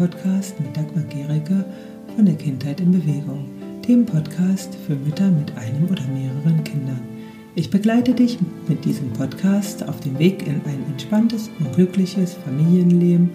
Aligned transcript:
Podcast 0.00 0.58
mit 0.58 0.74
Dagmar 0.74 1.04
Gericke 1.10 1.62
von 2.16 2.24
der 2.24 2.34
Kindheit 2.34 2.80
in 2.80 2.90
Bewegung, 2.90 3.44
dem 3.86 4.06
Podcast 4.06 4.74
für 4.74 4.94
Mütter 4.94 5.30
mit 5.30 5.54
einem 5.58 5.90
oder 5.90 6.04
mehreren 6.04 6.64
Kindern. 6.64 7.06
Ich 7.54 7.70
begleite 7.70 8.14
dich 8.14 8.38
mit 8.66 8.82
diesem 8.86 9.12
Podcast 9.12 9.86
auf 9.86 10.00
dem 10.00 10.18
Weg 10.18 10.46
in 10.46 10.62
ein 10.64 10.86
entspanntes 10.90 11.50
und 11.58 11.74
glückliches 11.74 12.32
Familienleben, 12.32 13.30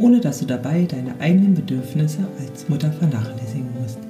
ohne 0.00 0.20
dass 0.20 0.40
du 0.40 0.46
dabei 0.46 0.84
deine 0.84 1.14
eigenen 1.20 1.54
Bedürfnisse 1.54 2.26
als 2.40 2.68
Mutter 2.68 2.90
vernachlässigen 2.90 3.72
musst. 3.80 4.00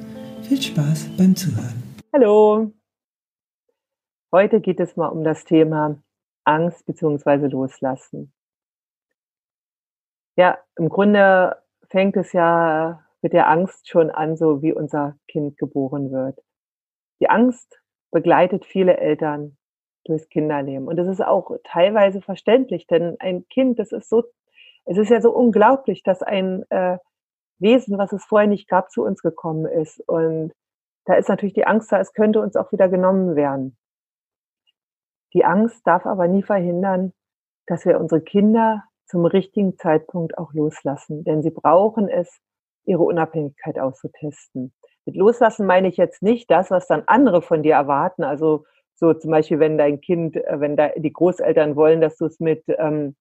Viel 0.49 0.63
Spaß 0.63 1.11
beim 1.19 1.37
Zuhören. 1.37 1.83
Hallo. 2.15 2.73
Heute 4.33 4.63
geht 4.63 4.81
es 4.81 4.97
mal 4.97 5.09
um 5.09 5.23
das 5.23 5.45
Thema 5.45 6.03
Angst 6.45 6.87
bzw. 6.87 7.49
Loslassen. 7.49 8.33
Ja, 10.39 10.57
im 10.77 10.89
Grunde 10.89 11.59
fängt 11.91 12.17
es 12.17 12.33
ja 12.33 13.05
mit 13.23 13.33
der 13.33 13.49
Angst 13.49 13.89
schon 13.89 14.11
an, 14.11 14.37
so 14.37 14.63
wie 14.63 14.73
unser 14.73 15.17
Kind 15.29 15.59
geboren 15.59 16.11
wird. 16.11 16.39
Die 17.21 17.29
Angst 17.29 17.81
begleitet 18.11 18.65
viele 18.65 18.97
Eltern 18.97 19.59
durchs 20.05 20.29
Kinderleben. 20.29 20.89
Und 20.89 20.97
das 20.97 21.09
ist 21.09 21.23
auch 21.23 21.51
teilweise 21.65 22.23
verständlich, 22.23 22.87
denn 22.87 23.17
ein 23.21 23.47
Kind, 23.49 23.79
das 23.79 23.93
ist 23.93 24.09
so, 24.09 24.25
es 24.87 24.97
ist 24.97 25.11
ja 25.11 25.21
so 25.21 25.31
unglaublich, 25.31 26.03
dass 26.03 26.23
ein 26.23 26.65
äh, 26.71 26.99
Wesen, 27.59 27.99
was 27.99 28.13
es 28.13 28.25
vorher 28.25 28.49
nicht 28.49 28.69
gab, 28.69 28.91
zu 28.91 29.05
uns 29.05 29.21
gekommen 29.21 29.67
ist. 29.67 30.01
Und 30.09 30.53
da 31.05 31.15
ist 31.15 31.29
natürlich 31.29 31.55
die 31.55 31.67
Angst 31.67 31.93
da, 31.93 32.01
es 32.01 32.15
könnte 32.15 32.41
uns 32.41 32.57
auch 32.57 32.73
wieder 32.73 32.89
genommen 32.89 33.37
werden. 33.37 33.77
Die 35.35 35.45
Angst 35.45 35.87
darf 35.87 36.07
aber 36.07 36.27
nie 36.27 36.43
verhindern, 36.43 37.13
dass 37.67 37.85
wir 37.85 38.01
unsere 38.01 38.23
Kinder 38.23 38.85
zum 39.11 39.25
richtigen 39.27 39.77
Zeitpunkt 39.77 40.39
auch 40.39 40.53
loslassen, 40.55 41.25
denn 41.25 41.43
sie 41.43 41.51
brauchen 41.51 42.09
es, 42.09 42.41
ihre 42.85 43.03
Unabhängigkeit 43.03 43.79
auszutesten. 43.79 44.73
Mit 45.05 45.17
loslassen 45.17 45.67
meine 45.67 45.89
ich 45.89 45.97
jetzt 45.97 46.23
nicht 46.23 46.51
das, 46.51 46.71
was 46.71 46.87
dann 46.87 47.03
andere 47.07 47.43
von 47.43 47.63
dir 47.63 47.75
erwarten. 47.75 48.23
Also 48.23 48.65
so 48.95 49.15
zum 49.15 49.31
Beispiel, 49.31 49.59
wenn 49.59 49.79
dein 49.79 50.01
Kind, 50.01 50.37
äh, 50.37 50.61
wenn 50.61 50.77
da 50.77 50.91
die 50.97 51.13
Großeltern 51.13 51.77
wollen, 51.77 52.01
dass 52.01 52.17
du 52.17 52.27
es 52.27 52.39
mit 52.39 52.63
ähm, 52.69 53.17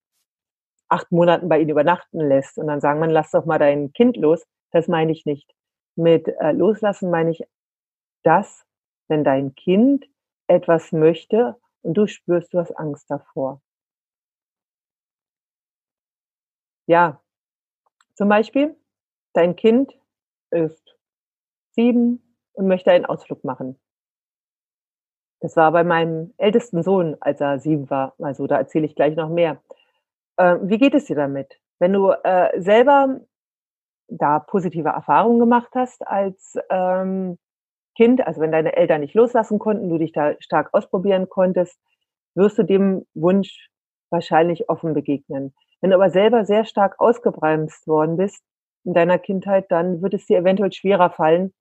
acht 0.90 1.12
Monaten 1.12 1.50
bei 1.50 1.60
ihnen 1.60 1.70
übernachten 1.70 2.20
lässt 2.20 2.58
und 2.58 2.67
dann 2.67 2.82
sagen 2.82 3.00
man, 3.00 3.10
lass 3.10 3.32
doch 3.32 3.45
mal 3.45 3.60
dein 3.60 3.94
Kind 3.94 4.17
los. 4.17 4.45
Das 4.72 4.88
meine 4.88 5.12
ich 5.12 5.26
nicht. 5.26 5.50
Mit 5.95 6.28
äh, 6.28 6.52
loslassen 6.52 7.10
meine 7.10 7.32
ich 7.32 7.44
das, 8.23 8.66
wenn 9.08 9.23
dein 9.23 9.56
Kind 9.56 10.06
etwas 10.48 10.92
möchte 10.92 11.56
und 11.82 11.95
du 11.95 12.08
spürst, 12.08 12.54
du 12.54 12.60
hast 12.60 12.78
Angst 12.78 13.10
davor. 13.10 13.62
Ja, 16.90 17.22
zum 18.16 18.30
Beispiel, 18.30 18.76
dein 19.34 19.56
Kind 19.56 19.94
ist 20.50 20.98
sieben 21.76 22.36
und 22.54 22.68
möchte 22.68 22.90
einen 22.90 23.06
Ausflug 23.06 23.44
machen. 23.44 23.80
Das 25.40 25.56
war 25.56 25.72
bei 25.72 25.84
meinem 25.84 26.34
ältesten 26.38 26.82
Sohn, 26.82 27.16
als 27.20 27.42
er 27.42 27.60
sieben 27.60 27.92
war. 27.92 28.16
Also 28.17 28.48
da 28.48 28.58
erzähle 28.58 28.88
ich 28.88 28.95
gleich 28.95 29.16
noch 29.16 29.30
mehr. 29.30 29.62
Äh, 30.38 30.58
wie 30.64 30.80
geht 30.80 30.95
es 30.95 31.06
dir 31.06 31.16
damit? 31.16 31.62
Wenn 31.78 31.94
du 31.94 32.10
äh, 32.10 32.60
selber 32.60 33.20
da 34.08 34.40
positive 34.40 34.90
Erfahrungen 34.90 35.40
gemacht 35.40 35.70
hast 35.76 36.08
als 36.08 36.58
ähm, 36.72 37.38
Kind, 37.95 38.26
also 38.26 38.42
wenn 38.42 38.52
deine 38.52 38.76
Eltern 38.76 39.02
nicht 39.02 39.14
loslassen 39.14 39.60
konnten, 39.60 39.90
du 39.90 40.00
dich 40.00 40.12
da 40.12 40.34
stark 40.40 40.73
ausprobieren 40.73 41.30
konntest, 41.30 41.80
wirst 42.34 42.58
du 42.58 42.64
dem 42.64 43.06
Wunsch 43.14 43.70
wahrscheinlich 44.10 44.70
offen 44.70 44.95
begegnen. 44.95 45.54
Wenn 45.82 45.92
du 45.92 45.96
aber 45.96 46.10
selber 46.10 46.46
sehr 46.46 46.66
stark 46.66 47.00
ausgebremst 47.00 47.88
worden 47.88 48.18
bist 48.18 48.44
in 48.84 48.94
deiner 48.94 49.18
Kindheit, 49.18 49.66
dann 49.70 50.02
wird 50.02 50.14
es 50.14 50.26
dir 50.26 50.40
eventuell 50.40 50.72
schwerer 50.72 51.10
fallen, 51.10 51.54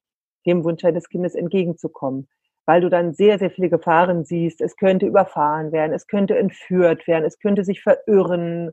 dem 0.46 0.64
Wunsch 0.64 0.82
deines 0.82 1.08
Kindes 1.08 1.34
entgegenzukommen, 1.34 2.28
weil 2.66 2.80
du 2.80 2.88
dann 2.88 3.12
sehr, 3.12 3.38
sehr 3.38 3.50
viele 3.50 3.68
Gefahren 3.68 4.24
siehst. 4.24 4.60
Es 4.60 4.76
könnte 4.76 5.06
überfahren 5.06 5.72
werden, 5.72 5.92
es 5.92 6.06
könnte 6.06 6.36
entführt 6.36 7.06
werden, 7.06 7.24
es 7.24 7.38
könnte 7.38 7.64
sich 7.64 7.82
verirren. 7.82 8.72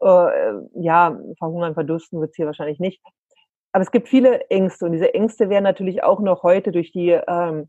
Äh, 0.00 0.52
ja, 0.74 1.18
verhungern, 1.38 1.74
verdursten 1.74 2.20
wird 2.20 2.30
es 2.30 2.36
hier 2.36 2.46
wahrscheinlich 2.46 2.80
nicht. 2.80 3.02
Aber 3.72 3.82
es 3.82 3.90
gibt 3.90 4.08
viele 4.08 4.48
Ängste 4.50 4.84
und 4.84 4.92
diese 4.92 5.14
Ängste 5.14 5.48
werden 5.48 5.64
natürlich 5.64 6.02
auch 6.02 6.20
noch 6.20 6.42
heute 6.42 6.72
durch 6.72 6.92
die 6.92 7.10
ähm, 7.10 7.68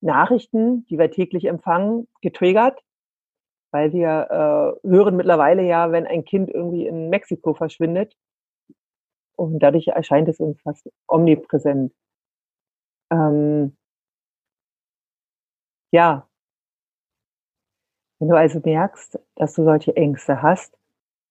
Nachrichten, 0.00 0.86
die 0.86 0.98
wir 0.98 1.10
täglich 1.10 1.46
empfangen, 1.46 2.06
getriggert 2.20 2.80
weil 3.70 3.92
wir 3.92 4.78
äh, 4.84 4.88
hören 4.88 5.16
mittlerweile 5.16 5.62
ja, 5.62 5.92
wenn 5.92 6.06
ein 6.06 6.24
Kind 6.24 6.50
irgendwie 6.50 6.86
in 6.86 7.10
Mexiko 7.10 7.54
verschwindet. 7.54 8.14
Und 9.36 9.60
dadurch 9.60 9.88
erscheint 9.88 10.28
es 10.28 10.40
uns 10.40 10.60
fast 10.62 10.88
omnipräsent. 11.06 11.92
Ähm, 13.10 13.76
ja, 15.92 16.28
wenn 18.18 18.28
du 18.28 18.36
also 18.36 18.60
merkst, 18.64 19.18
dass 19.36 19.54
du 19.54 19.64
solche 19.64 19.94
Ängste 19.96 20.42
hast, 20.42 20.76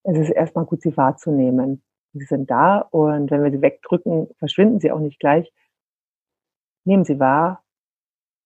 es 0.03 0.17
ist 0.17 0.29
erstmal 0.29 0.65
gut, 0.65 0.81
sie 0.81 0.95
wahrzunehmen. 0.95 1.83
Sie 2.13 2.25
sind 2.25 2.49
da 2.49 2.79
und 2.79 3.29
wenn 3.29 3.43
wir 3.43 3.51
sie 3.51 3.61
wegdrücken, 3.61 4.29
verschwinden 4.39 4.79
sie 4.79 4.91
auch 4.91 4.99
nicht 4.99 5.19
gleich. 5.19 5.51
Nehmen 6.85 7.03
sie 7.03 7.19
wahr 7.19 7.63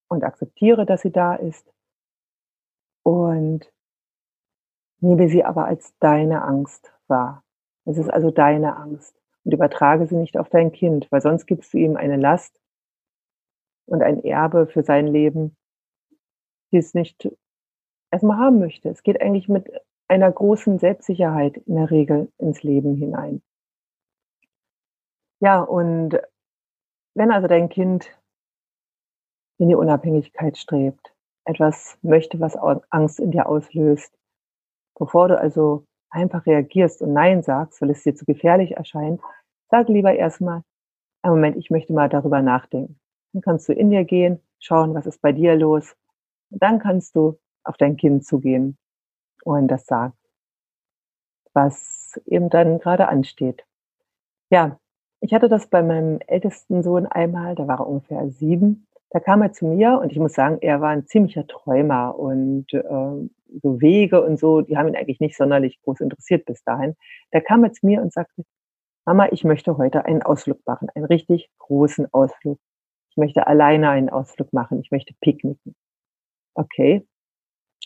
und 0.09 0.23
akzeptiere, 0.23 0.85
dass 0.85 1.03
sie 1.03 1.11
da 1.11 1.35
ist. 1.35 1.71
Und 3.03 3.71
Nehme 5.01 5.29
sie 5.29 5.43
aber 5.43 5.65
als 5.65 5.97
deine 5.99 6.43
Angst 6.43 6.93
wahr. 7.07 7.43
Es 7.85 7.97
ist 7.97 8.09
also 8.09 8.31
deine 8.31 8.77
Angst 8.77 9.15
und 9.43 9.53
übertrage 9.53 10.07
sie 10.07 10.15
nicht 10.15 10.37
auf 10.37 10.49
dein 10.49 10.71
Kind, 10.71 11.11
weil 11.11 11.21
sonst 11.21 11.47
gibst 11.47 11.73
du 11.73 11.77
ihm 11.77 11.97
eine 11.97 12.17
Last 12.17 12.59
und 13.87 14.03
ein 14.03 14.23
Erbe 14.23 14.67
für 14.67 14.83
sein 14.83 15.07
Leben, 15.07 15.57
die 16.71 16.77
es 16.77 16.93
nicht 16.93 17.29
erstmal 18.11 18.37
haben 18.37 18.59
möchte. 18.59 18.89
Es 18.89 19.01
geht 19.01 19.19
eigentlich 19.19 19.49
mit 19.49 19.71
einer 20.07 20.31
großen 20.31 20.77
Selbstsicherheit 20.77 21.57
in 21.57 21.75
der 21.75 21.89
Regel 21.89 22.31
ins 22.37 22.61
Leben 22.61 22.95
hinein. 22.95 23.41
Ja, 25.39 25.61
und 25.61 26.19
wenn 27.15 27.31
also 27.31 27.47
dein 27.47 27.69
Kind 27.69 28.15
in 29.57 29.69
die 29.69 29.75
Unabhängigkeit 29.75 30.57
strebt, 30.57 31.13
etwas 31.45 31.97
möchte, 32.03 32.39
was 32.39 32.55
Angst 32.55 33.19
in 33.19 33.31
dir 33.31 33.47
auslöst, 33.47 34.15
Bevor 35.01 35.29
du 35.29 35.39
also 35.39 35.83
einfach 36.11 36.45
reagierst 36.45 37.01
und 37.01 37.13
Nein 37.13 37.41
sagst, 37.41 37.81
weil 37.81 37.89
es 37.89 38.03
dir 38.03 38.13
zu 38.13 38.23
gefährlich 38.23 38.77
erscheint, 38.77 39.19
sag 39.71 39.89
lieber 39.89 40.13
erstmal, 40.13 40.61
einen 41.23 41.33
Moment, 41.33 41.57
ich 41.57 41.71
möchte 41.71 41.91
mal 41.91 42.07
darüber 42.07 42.43
nachdenken. 42.43 42.99
Dann 43.33 43.41
kannst 43.41 43.67
du 43.67 43.73
in 43.73 43.89
dir 43.89 44.03
gehen, 44.05 44.43
schauen, 44.59 44.93
was 44.93 45.07
ist 45.07 45.19
bei 45.19 45.31
dir 45.31 45.55
los. 45.55 45.95
Und 46.51 46.61
dann 46.61 46.77
kannst 46.77 47.15
du 47.15 47.39
auf 47.63 47.77
dein 47.77 47.97
Kind 47.97 48.27
zugehen 48.27 48.77
und 49.43 49.69
das 49.69 49.87
sagen, 49.87 50.13
was 51.53 52.21
eben 52.27 52.51
dann 52.51 52.77
gerade 52.77 53.07
ansteht. 53.07 53.65
Ja, 54.51 54.77
ich 55.19 55.33
hatte 55.33 55.49
das 55.49 55.65
bei 55.65 55.81
meinem 55.81 56.19
ältesten 56.27 56.83
Sohn 56.83 57.07
einmal, 57.07 57.55
da 57.55 57.67
war 57.67 57.79
er 57.79 57.87
ungefähr 57.87 58.29
sieben. 58.29 58.85
Da 59.09 59.19
kam 59.19 59.41
er 59.41 59.51
zu 59.51 59.65
mir 59.65 59.99
und 59.99 60.11
ich 60.11 60.19
muss 60.19 60.33
sagen, 60.33 60.59
er 60.61 60.79
war 60.79 60.89
ein 60.89 61.07
ziemlicher 61.07 61.47
Träumer 61.47 62.19
und 62.19 62.71
äh, 62.71 63.29
so 63.61 63.81
Wege 63.81 64.21
und 64.21 64.39
so, 64.39 64.61
die 64.61 64.77
haben 64.77 64.87
ihn 64.87 64.95
eigentlich 64.95 65.19
nicht 65.19 65.37
sonderlich 65.37 65.79
groß 65.81 66.01
interessiert 66.01 66.45
bis 66.45 66.63
dahin. 66.63 66.95
Da 67.31 67.39
kam 67.39 67.63
er 67.63 67.73
zu 67.73 67.85
mir 67.85 68.01
und 68.01 68.13
sagte, 68.13 68.43
Mama, 69.05 69.27
ich 69.31 69.43
möchte 69.43 69.77
heute 69.77 70.05
einen 70.05 70.21
Ausflug 70.21 70.65
machen, 70.65 70.89
einen 70.95 71.05
richtig 71.05 71.49
großen 71.59 72.13
Ausflug. 72.13 72.59
Ich 73.09 73.17
möchte 73.17 73.47
alleine 73.47 73.89
einen 73.89 74.09
Ausflug 74.09 74.53
machen, 74.53 74.79
ich 74.79 74.91
möchte 74.91 75.13
picknicken. 75.21 75.75
Okay. 76.55 77.05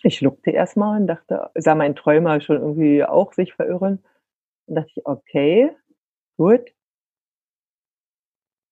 Ich 0.03 0.17
schluckte 0.17 0.51
erstmal 0.51 1.01
und 1.01 1.07
dachte, 1.07 1.49
sah 1.55 1.75
mein 1.75 1.95
Träumer 1.95 2.41
schon 2.41 2.57
irgendwie 2.57 3.03
auch 3.03 3.33
sich 3.33 3.53
verirren. 3.53 4.03
Und 4.67 4.75
dachte 4.75 4.91
ich, 4.95 5.05
okay, 5.05 5.71
gut. 6.37 6.71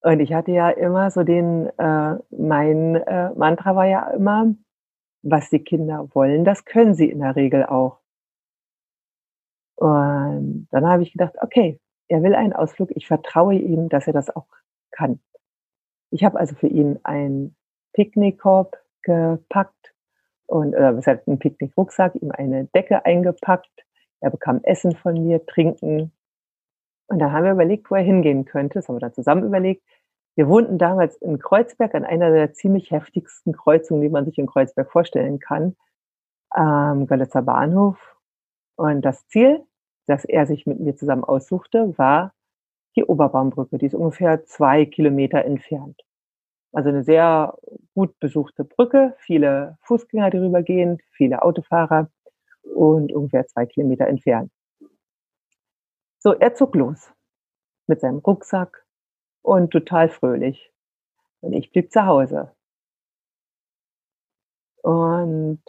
Und 0.01 0.19
ich 0.19 0.33
hatte 0.33 0.51
ja 0.51 0.69
immer 0.69 1.09
so 1.11 1.23
den, 1.23 1.67
äh, 1.79 2.17
mein 2.29 2.95
äh, 2.95 3.31
Mantra 3.35 3.75
war 3.75 3.85
ja 3.85 4.09
immer, 4.11 4.53
was 5.23 5.49
die 5.49 5.59
Kinder 5.63 6.09
wollen, 6.13 6.45
das 6.45 6.65
können 6.65 6.93
sie 6.93 7.09
in 7.09 7.19
der 7.19 7.35
Regel 7.35 7.65
auch. 7.65 7.99
Und 9.75 10.67
dann 10.71 10.85
habe 10.87 11.03
ich 11.03 11.13
gedacht, 11.13 11.33
okay, 11.41 11.79
er 12.07 12.21
will 12.21 12.35
einen 12.35 12.53
Ausflug, 12.53 12.91
ich 12.95 13.07
vertraue 13.07 13.55
ihm, 13.55 13.89
dass 13.89 14.07
er 14.07 14.13
das 14.13 14.33
auch 14.35 14.47
kann. 14.91 15.19
Ich 16.11 16.23
habe 16.23 16.39
also 16.39 16.55
für 16.55 16.67
ihn 16.67 16.99
einen 17.03 17.55
Picknickkorb 17.93 18.77
gepackt 19.01 19.93
und 20.45 20.73
äh, 20.73 20.95
was 20.95 21.07
heißt 21.07 21.27
ein 21.27 21.39
Picknickrucksack, 21.39 22.15
ihm 22.15 22.31
eine 22.31 22.65
Decke 22.65 23.05
eingepackt. 23.05 23.85
Er 24.19 24.29
bekam 24.29 24.59
Essen 24.63 24.95
von 24.95 25.15
mir, 25.25 25.45
Trinken. 25.45 26.11
Und 27.07 27.19
dann 27.19 27.31
haben 27.31 27.45
wir 27.45 27.51
überlegt, 27.51 27.89
wo 27.89 27.95
er 27.95 28.03
hingehen 28.03 28.45
könnte. 28.45 28.75
Das 28.75 28.87
haben 28.87 28.95
wir 28.95 28.99
dann 28.99 29.13
zusammen 29.13 29.43
überlegt. 29.43 29.83
Wir 30.35 30.47
wohnten 30.47 30.77
damals 30.77 31.15
in 31.17 31.37
Kreuzberg 31.37 31.93
an 31.93 32.05
einer 32.05 32.31
der 32.31 32.53
ziemlich 32.53 32.89
heftigsten 32.91 33.53
Kreuzungen, 33.53 34.01
die 34.01 34.09
man 34.09 34.25
sich 34.25 34.37
in 34.39 34.47
Kreuzberg 34.47 34.91
vorstellen 34.91 35.39
kann, 35.39 35.75
am 36.49 37.05
Görlitzer 37.05 37.43
Bahnhof. 37.43 38.17
Und 38.75 39.03
das 39.03 39.27
Ziel, 39.27 39.63
das 40.07 40.25
er 40.25 40.47
sich 40.47 40.65
mit 40.65 40.79
mir 40.79 40.95
zusammen 40.95 41.23
aussuchte, 41.23 41.97
war 41.97 42.33
die 42.95 43.03
Oberbaumbrücke, 43.03 43.77
die 43.77 43.87
ist 43.87 43.95
ungefähr 43.95 44.45
zwei 44.45 44.85
Kilometer 44.85 45.45
entfernt. 45.45 46.01
Also 46.71 46.89
eine 46.89 47.03
sehr 47.03 47.55
gut 47.93 48.19
besuchte 48.19 48.63
Brücke, 48.63 49.15
viele 49.19 49.77
Fußgänger, 49.81 50.31
die 50.31 50.39
rübergehen, 50.39 50.99
viele 51.11 51.43
Autofahrer 51.43 52.09
und 52.63 53.13
ungefähr 53.13 53.45
zwei 53.45 53.67
Kilometer 53.67 54.07
entfernt. 54.07 54.51
So, 56.17 56.33
er 56.33 56.55
zog 56.55 56.75
los 56.75 57.11
mit 57.85 57.99
seinem 57.99 58.19
Rucksack 58.19 58.82
und 59.43 59.71
total 59.71 60.09
fröhlich. 60.09 60.71
Und 61.41 61.53
ich 61.53 61.71
blieb 61.71 61.91
zu 61.91 62.05
Hause. 62.05 62.51
Und 64.81 65.61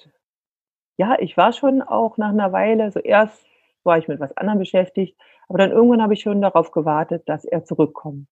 ja, 0.97 1.19
ich 1.19 1.37
war 1.37 1.53
schon 1.53 1.83
auch 1.83 2.17
nach 2.17 2.31
einer 2.31 2.53
Weile, 2.53 2.91
so 2.91 3.01
erst 3.01 3.45
war 3.83 3.99
ich 3.99 4.09
mit 4.09 4.21
was 4.21 4.37
anderem 4.37 4.61
beschäftigt, 4.61 5.21
aber 5.49 5.59
dann 5.59 5.73
irgendwann 5.73 6.03
habe 6.03 6.15
ich 6.15 6.23
schon 6.23 6.41
darauf 6.41 6.71
gewartet, 6.71 7.29
dass 7.29 7.45
er 7.45 7.65
zurückkommt. 7.65 8.29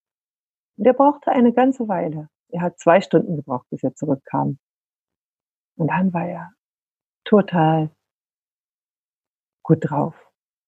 Und 0.79 0.87
er 0.87 0.94
brauchte 0.94 1.31
eine 1.31 1.53
ganze 1.53 1.89
Weile. 1.89 2.29
Er 2.49 2.62
hat 2.62 2.79
zwei 2.79 3.00
Stunden 3.00 3.37
gebraucht, 3.37 3.67
bis 3.71 3.83
er 3.83 3.94
zurückkam. 3.94 4.59
Und 5.77 5.89
dann 5.89 6.12
war 6.12 6.27
er 6.27 6.53
total 7.25 7.91
gut 9.62 9.79
drauf. 9.81 10.15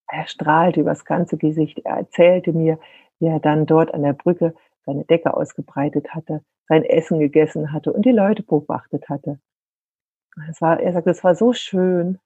Er 0.09 0.27
strahlte 0.27 0.81
übers 0.81 1.05
ganze 1.05 1.37
Gesicht. 1.37 1.81
Er 1.81 1.97
erzählte 1.97 2.53
mir, 2.53 2.79
wie 3.19 3.27
er 3.27 3.41
dann 3.41 3.67
dort 3.67 3.93
an 3.93 4.03
der 4.03 4.13
Brücke 4.13 4.55
seine 4.85 5.05
Decke 5.05 5.35
ausgebreitet 5.35 6.15
hatte, 6.15 6.45
sein 6.69 6.85
Essen 6.85 7.19
gegessen 7.19 7.73
hatte 7.73 7.93
und 7.93 8.05
die 8.05 8.13
Leute 8.13 8.43
beobachtet 8.43 9.09
hatte. 9.09 9.41
Es 10.49 10.61
war, 10.61 10.81
er 10.81 10.93
sagt, 10.93 11.07
es 11.07 11.23
war 11.23 11.35
so 11.35 11.53
schön. 11.53 12.19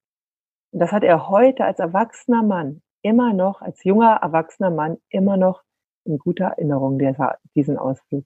Und 0.73 0.81
das 0.81 0.93
hat 0.93 1.05
er 1.05 1.29
heute 1.29 1.65
als 1.65 1.79
erwachsener 1.79 2.43
Mann 2.43 2.83
immer 3.03 3.33
noch, 3.33 3.63
als 3.63 3.85
junger 3.85 4.19
erwachsener 4.23 4.71
Mann 4.71 4.99
immer 5.09 5.37
noch 5.37 5.63
in 6.05 6.19
guter 6.19 6.47
Erinnerung, 6.47 6.99
dieser, 6.99 7.39
diesen 7.55 7.79
Ausflug. 7.79 8.25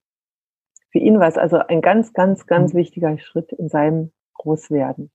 Für 0.90 0.98
ihn 0.98 1.18
war 1.18 1.28
es 1.28 1.38
also 1.38 1.58
ein 1.58 1.80
ganz, 1.80 2.12
ganz, 2.12 2.46
ganz 2.46 2.72
mhm. 2.72 2.78
wichtiger 2.78 3.18
Schritt 3.18 3.52
in 3.52 3.68
seinem 3.68 4.12
Großwerden. 4.34 5.10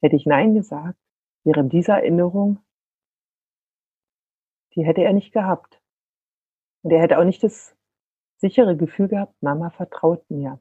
Hätte 0.00 0.16
ich 0.16 0.26
Nein 0.26 0.54
gesagt, 0.54 0.98
wäre 1.44 1.64
diese 1.64 1.92
Erinnerung, 1.92 2.58
die 4.74 4.84
hätte 4.84 5.02
er 5.02 5.12
nicht 5.12 5.32
gehabt. 5.32 5.80
Und 6.82 6.92
er 6.92 7.00
hätte 7.00 7.18
auch 7.18 7.24
nicht 7.24 7.42
das 7.42 7.76
sichere 8.42 8.76
Gefühl 8.76 9.08
gehabt, 9.08 9.34
Mama 9.40 9.70
vertraut 9.70 10.28
mir. 10.28 10.60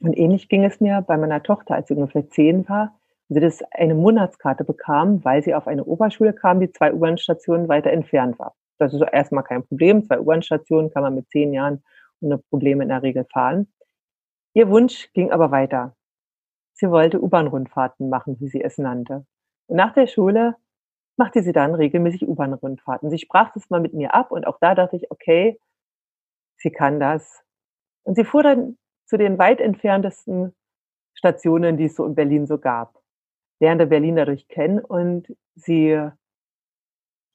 Und 0.00 0.18
ähnlich 0.18 0.48
ging 0.48 0.64
es 0.64 0.80
mir 0.80 1.00
bei 1.00 1.16
meiner 1.16 1.42
Tochter, 1.42 1.74
als 1.74 1.88
sie 1.88 1.94
ungefähr 1.94 2.28
zehn 2.28 2.68
war, 2.68 2.98
und 3.28 3.34
sie 3.34 3.40
das 3.40 3.62
eine 3.70 3.94
Monatskarte 3.94 4.64
bekam, 4.64 5.24
weil 5.24 5.42
sie 5.42 5.54
auf 5.54 5.66
eine 5.66 5.84
Oberschule 5.84 6.34
kam, 6.34 6.60
die 6.60 6.70
zwei 6.70 6.92
U-Bahn-Stationen 6.92 7.68
weiter 7.68 7.90
entfernt 7.90 8.38
war. 8.38 8.54
Das 8.78 8.92
ist 8.92 9.00
erstmal 9.00 9.44
kein 9.44 9.64
Problem. 9.64 10.04
Zwei 10.04 10.20
U-Bahn-Stationen 10.20 10.90
kann 10.90 11.02
man 11.02 11.14
mit 11.14 11.30
zehn 11.30 11.54
Jahren 11.54 11.82
ohne 12.20 12.38
Probleme 12.38 12.82
in 12.82 12.90
der 12.90 13.02
Regel 13.02 13.24
fahren. 13.32 13.72
Ihr 14.52 14.68
Wunsch 14.68 15.10
ging 15.12 15.30
aber 15.30 15.50
weiter. 15.50 15.94
Sie 16.74 16.90
wollte 16.90 17.22
U-Bahn-Rundfahrten 17.22 18.10
machen, 18.10 18.38
wie 18.40 18.48
sie 18.48 18.62
es 18.62 18.78
nannte. 18.78 19.24
Und 19.66 19.76
nach 19.76 19.94
der 19.94 20.06
Schule 20.06 20.56
machte 21.16 21.42
sie 21.42 21.52
dann 21.52 21.74
regelmäßig 21.74 22.28
U-Bahn-Rundfahrten. 22.28 23.10
Sie 23.10 23.18
sprach 23.18 23.52
das 23.54 23.70
mal 23.70 23.80
mit 23.80 23.94
mir 23.94 24.12
ab 24.14 24.30
und 24.30 24.46
auch 24.46 24.58
da 24.60 24.74
dachte 24.74 24.96
ich, 24.96 25.10
okay, 25.10 25.58
sie 26.66 26.72
kann 26.72 26.98
das. 26.98 27.44
Und 28.02 28.16
sie 28.16 28.24
fuhr 28.24 28.42
dann 28.42 28.76
zu 29.04 29.16
den 29.16 29.38
weit 29.38 29.60
entferntesten 29.60 30.52
Stationen, 31.14 31.76
die 31.76 31.84
es 31.84 31.94
so 31.94 32.04
in 32.04 32.16
Berlin 32.16 32.46
so 32.46 32.58
gab. 32.58 33.00
Lernte 33.60 33.86
Berlin 33.86 34.16
dadurch 34.16 34.48
kennen 34.48 34.80
und 34.80 35.32
sie 35.54 35.96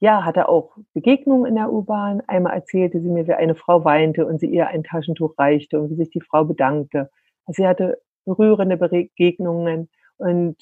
ja, 0.00 0.24
hatte 0.24 0.48
auch 0.48 0.76
Begegnungen 0.92 1.46
in 1.46 1.54
der 1.54 1.72
U-Bahn. 1.72 2.22
Einmal 2.26 2.52
erzählte 2.52 3.00
sie 3.00 3.08
mir, 3.08 3.26
wie 3.26 3.32
eine 3.32 3.54
Frau 3.54 3.84
weinte 3.84 4.26
und 4.26 4.38
sie 4.38 4.50
ihr 4.50 4.68
ein 4.68 4.84
Taschentuch 4.84 5.38
reichte 5.38 5.80
und 5.80 5.90
wie 5.90 5.94
sich 5.94 6.10
die 6.10 6.20
Frau 6.20 6.44
bedankte. 6.44 7.10
Also 7.46 7.62
sie 7.62 7.66
hatte 7.66 8.02
berührende 8.26 8.76
Begegnungen 8.76 9.88
und 10.18 10.56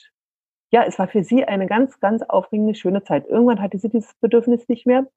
ja, 0.70 0.84
es 0.84 0.96
war 1.00 1.08
für 1.08 1.24
sie 1.24 1.44
eine 1.44 1.66
ganz, 1.66 1.98
ganz 1.98 2.22
aufregende, 2.22 2.76
schöne 2.76 3.02
Zeit. 3.02 3.26
Irgendwann 3.26 3.60
hatte 3.60 3.78
sie 3.78 3.88
dieses 3.88 4.14
Bedürfnis 4.20 4.68
nicht 4.68 4.86
mehr. 4.86 5.08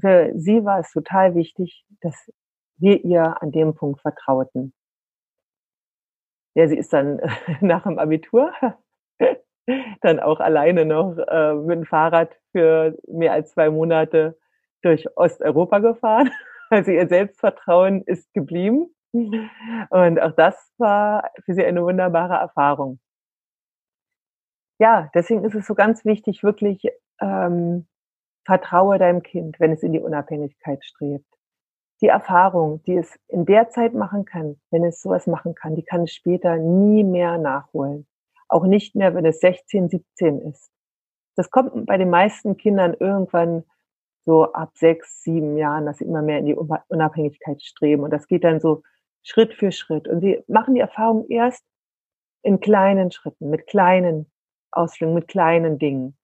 Für 0.00 0.32
sie 0.34 0.64
war 0.64 0.80
es 0.80 0.90
total 0.90 1.34
wichtig, 1.34 1.84
dass 2.00 2.32
wir 2.78 3.04
ihr 3.04 3.42
an 3.42 3.52
dem 3.52 3.74
Punkt 3.74 4.00
vertrauten. 4.00 4.72
Ja, 6.54 6.68
sie 6.68 6.76
ist 6.76 6.92
dann 6.92 7.20
nach 7.60 7.84
dem 7.84 7.98
Abitur 7.98 8.52
dann 10.00 10.20
auch 10.20 10.40
alleine 10.40 10.84
noch 10.84 11.16
äh, 11.16 11.54
mit 11.54 11.78
dem 11.78 11.86
Fahrrad 11.86 12.36
für 12.52 12.96
mehr 13.06 13.32
als 13.32 13.52
zwei 13.52 13.70
Monate 13.70 14.38
durch 14.82 15.06
Osteuropa 15.16 15.78
gefahren. 15.78 16.30
Also 16.70 16.90
ihr 16.90 17.06
Selbstvertrauen 17.06 18.00
ist 18.00 18.32
geblieben. 18.32 18.94
Und 19.12 20.18
auch 20.22 20.32
das 20.32 20.72
war 20.78 21.30
für 21.44 21.52
sie 21.52 21.62
eine 21.66 21.82
wunderbare 21.84 22.32
Erfahrung. 22.32 22.98
Ja, 24.78 25.10
deswegen 25.14 25.44
ist 25.44 25.54
es 25.54 25.66
so 25.66 25.74
ganz 25.74 26.06
wichtig, 26.06 26.42
wirklich 26.42 26.86
ähm, 27.20 27.86
vertraue 28.46 28.98
deinem 28.98 29.22
Kind, 29.22 29.60
wenn 29.60 29.72
es 29.72 29.82
in 29.82 29.92
die 29.92 30.00
Unabhängigkeit 30.00 30.82
strebt 30.82 31.31
die 32.02 32.08
Erfahrung, 32.08 32.82
die 32.82 32.96
es 32.96 33.18
in 33.28 33.46
der 33.46 33.70
Zeit 33.70 33.94
machen 33.94 34.24
kann, 34.24 34.60
wenn 34.70 34.84
es 34.84 35.00
sowas 35.00 35.26
machen 35.26 35.54
kann, 35.54 35.76
die 35.76 35.84
kann 35.84 36.02
es 36.02 36.12
später 36.12 36.56
nie 36.56 37.04
mehr 37.04 37.38
nachholen. 37.38 38.06
Auch 38.48 38.64
nicht 38.64 38.96
mehr, 38.96 39.14
wenn 39.14 39.24
es 39.24 39.40
16, 39.40 39.88
17 39.88 40.40
ist. 40.42 40.70
Das 41.36 41.50
kommt 41.50 41.86
bei 41.86 41.96
den 41.96 42.10
meisten 42.10 42.56
Kindern 42.56 42.94
irgendwann 42.98 43.64
so 44.24 44.52
ab 44.52 44.72
sechs, 44.74 45.22
sieben 45.22 45.56
Jahren, 45.56 45.86
dass 45.86 45.98
sie 45.98 46.04
immer 46.04 46.22
mehr 46.22 46.38
in 46.38 46.46
die 46.46 46.54
Unabhängigkeit 46.54 47.62
streben. 47.62 48.02
Und 48.02 48.10
das 48.10 48.26
geht 48.26 48.44
dann 48.44 48.60
so 48.60 48.82
Schritt 49.22 49.54
für 49.54 49.72
Schritt. 49.72 50.08
Und 50.08 50.20
sie 50.20 50.42
machen 50.48 50.74
die 50.74 50.80
Erfahrung 50.80 51.26
erst 51.28 51.64
in 52.42 52.60
kleinen 52.60 53.10
Schritten, 53.12 53.48
mit 53.48 53.66
kleinen 53.66 54.30
Ausflügen, 54.72 55.14
mit 55.14 55.28
kleinen 55.28 55.78
Dingen. 55.78 56.16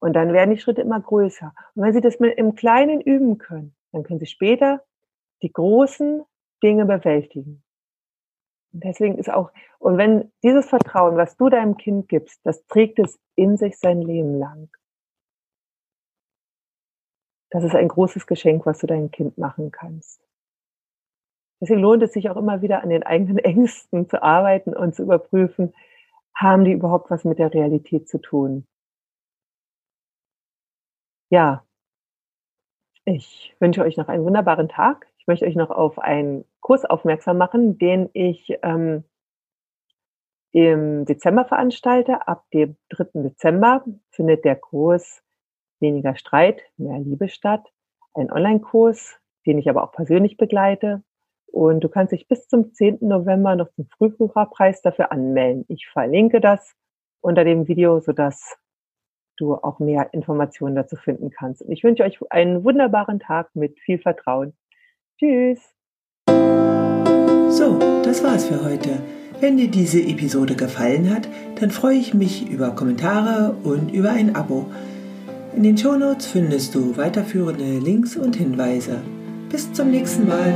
Und 0.00 0.12
dann 0.14 0.32
werden 0.32 0.50
die 0.50 0.60
Schritte 0.60 0.82
immer 0.82 1.00
größer. 1.00 1.54
Und 1.74 1.82
wenn 1.82 1.92
sie 1.92 2.00
das 2.00 2.16
im 2.16 2.54
Kleinen 2.54 3.00
üben 3.00 3.38
können, 3.38 3.74
dann 3.92 4.02
können 4.02 4.20
sie 4.20 4.26
später 4.26 4.82
die 5.42 5.52
großen 5.52 6.24
Dinge 6.62 6.86
bewältigen. 6.86 7.62
Und 8.72 8.84
deswegen 8.84 9.18
ist 9.18 9.30
auch, 9.30 9.52
und 9.78 9.98
wenn 9.98 10.32
dieses 10.42 10.68
Vertrauen, 10.68 11.16
was 11.16 11.36
du 11.36 11.48
deinem 11.48 11.76
Kind 11.76 12.08
gibst, 12.08 12.40
das 12.44 12.66
trägt 12.66 12.98
es 12.98 13.18
in 13.34 13.56
sich 13.56 13.78
sein 13.78 14.00
Leben 14.00 14.38
lang. 14.38 14.68
Das 17.50 17.64
ist 17.64 17.74
ein 17.74 17.88
großes 17.88 18.26
Geschenk, 18.26 18.66
was 18.66 18.78
du 18.80 18.86
deinem 18.86 19.10
Kind 19.10 19.38
machen 19.38 19.70
kannst. 19.70 20.20
Deswegen 21.60 21.80
lohnt 21.80 22.02
es 22.02 22.12
sich 22.12 22.28
auch 22.28 22.36
immer 22.36 22.60
wieder 22.60 22.82
an 22.82 22.90
den 22.90 23.02
eigenen 23.02 23.38
Ängsten 23.44 24.08
zu 24.08 24.22
arbeiten 24.22 24.74
und 24.74 24.94
zu 24.94 25.02
überprüfen, 25.02 25.74
haben 26.34 26.64
die 26.64 26.72
überhaupt 26.72 27.10
was 27.10 27.24
mit 27.24 27.38
der 27.38 27.52
Realität 27.54 28.08
zu 28.08 28.18
tun? 28.18 28.66
Ja, 31.30 31.64
ich 33.04 33.54
wünsche 33.60 33.82
euch 33.82 33.96
noch 33.96 34.08
einen 34.08 34.24
wunderbaren 34.24 34.68
Tag. 34.68 35.06
Ich 35.26 35.28
möchte 35.28 35.46
euch 35.46 35.56
noch 35.56 35.70
auf 35.70 35.98
einen 35.98 36.44
Kurs 36.60 36.84
aufmerksam 36.84 37.36
machen, 37.36 37.78
den 37.78 38.08
ich 38.12 38.60
ähm, 38.62 39.02
im 40.52 41.04
Dezember 41.04 41.44
veranstalte. 41.44 42.28
Ab 42.28 42.44
dem 42.54 42.76
3. 42.90 43.22
Dezember 43.24 43.84
findet 44.12 44.44
der 44.44 44.54
Kurs 44.54 45.24
Weniger 45.80 46.14
Streit, 46.14 46.62
mehr 46.76 47.00
Liebe 47.00 47.28
statt. 47.28 47.66
Ein 48.14 48.30
Online-Kurs, 48.30 49.18
den 49.46 49.58
ich 49.58 49.68
aber 49.68 49.82
auch 49.82 49.90
persönlich 49.90 50.36
begleite. 50.36 51.02
Und 51.46 51.80
du 51.80 51.88
kannst 51.88 52.12
dich 52.12 52.28
bis 52.28 52.46
zum 52.46 52.72
10. 52.72 52.98
November 53.00 53.56
noch 53.56 53.72
zum 53.72 53.88
Frühbucherpreis 53.98 54.80
dafür 54.80 55.10
anmelden. 55.10 55.64
Ich 55.66 55.88
verlinke 55.88 56.40
das 56.40 56.76
unter 57.20 57.42
dem 57.42 57.66
Video, 57.66 57.98
sodass 57.98 58.56
du 59.38 59.56
auch 59.56 59.80
mehr 59.80 60.14
Informationen 60.14 60.76
dazu 60.76 60.94
finden 60.94 61.30
kannst. 61.30 61.62
Und 61.62 61.72
ich 61.72 61.82
wünsche 61.82 62.04
euch 62.04 62.20
einen 62.30 62.62
wunderbaren 62.62 63.18
Tag 63.18 63.50
mit 63.56 63.80
viel 63.80 63.98
Vertrauen. 63.98 64.56
Tschüss. 65.18 65.60
So, 67.48 67.78
das 68.04 68.22
war's 68.22 68.46
für 68.46 68.62
heute. 68.62 68.98
Wenn 69.40 69.56
dir 69.56 69.68
diese 69.68 70.00
Episode 70.00 70.54
gefallen 70.56 71.10
hat, 71.14 71.28
dann 71.60 71.70
freue 71.70 71.96
ich 71.96 72.14
mich 72.14 72.50
über 72.50 72.70
Kommentare 72.70 73.56
und 73.62 73.92
über 73.92 74.10
ein 74.10 74.34
Abo. 74.34 74.66
In 75.54 75.62
den 75.62 75.78
Shownotes 75.78 76.26
findest 76.26 76.74
du 76.74 76.96
weiterführende 76.96 77.78
Links 77.78 78.16
und 78.16 78.36
Hinweise. 78.36 79.00
Bis 79.50 79.72
zum 79.72 79.90
nächsten 79.90 80.26
Mal. 80.28 80.52